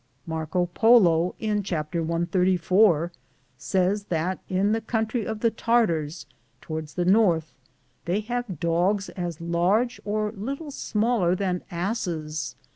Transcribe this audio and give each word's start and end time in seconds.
Marco 0.25 0.65
Polo, 0.65 1.35
in 1.37 1.61
chapter 1.61 2.01
134, 2.01 3.11
says 3.59 4.05
that 4.05 4.39
in 4.49 4.71
the 4.71 4.81
country 4.81 5.27
of 5.27 5.41
the 5.41 5.51
Tartars, 5.51 6.25
toward 6.59 6.87
the 6.87 7.05
north, 7.05 7.53
they 8.05 8.21
have 8.21 8.59
dogs 8.59 9.09
as 9.09 9.39
large 9.39 10.01
or 10.03 10.31
little 10.31 10.71
smaller 10.71 11.35
than 11.35 11.61
asses. 11.69 12.55